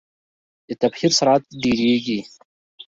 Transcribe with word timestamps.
د 0.67 0.69
تبخیر 0.81 1.11
سرعت 1.19 1.43
ډیریږي. 1.61 2.19